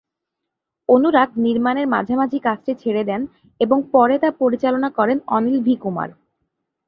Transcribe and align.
অনুরাগ 0.89 1.29
নির্মাণের 1.37 1.87
মাঝামাঝি 1.87 2.39
কাজটি 2.39 2.71
ছেড়ে 2.81 3.03
দেন 3.03 3.21
এবং 3.61 3.77
পরে 3.93 4.15
তা 4.19 4.29
পরিচালনা 4.41 4.89
করেন 4.97 5.17
অনিল 5.27 5.57
ভি 5.63 5.75
কুমার। 5.75 6.09